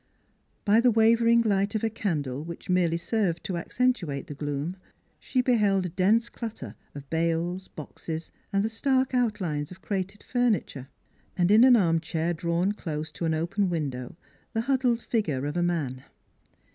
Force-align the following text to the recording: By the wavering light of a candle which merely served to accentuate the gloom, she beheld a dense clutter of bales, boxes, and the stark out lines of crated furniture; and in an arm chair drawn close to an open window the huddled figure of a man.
By 0.65 0.81
the 0.81 0.89
wavering 0.89 1.43
light 1.43 1.75
of 1.75 1.83
a 1.83 1.89
candle 1.91 2.41
which 2.43 2.71
merely 2.71 2.97
served 2.97 3.43
to 3.43 3.55
accentuate 3.55 4.25
the 4.25 4.33
gloom, 4.33 4.77
she 5.19 5.41
beheld 5.41 5.85
a 5.85 5.89
dense 5.89 6.27
clutter 6.27 6.73
of 6.95 7.07
bales, 7.11 7.67
boxes, 7.67 8.31
and 8.51 8.63
the 8.63 8.67
stark 8.67 9.13
out 9.13 9.39
lines 9.39 9.69
of 9.69 9.83
crated 9.83 10.23
furniture; 10.23 10.87
and 11.37 11.51
in 11.51 11.63
an 11.63 11.75
arm 11.75 11.99
chair 11.99 12.33
drawn 12.33 12.71
close 12.71 13.11
to 13.11 13.25
an 13.25 13.35
open 13.35 13.69
window 13.69 14.17
the 14.53 14.61
huddled 14.61 15.03
figure 15.03 15.45
of 15.45 15.55
a 15.55 15.61
man. 15.61 16.03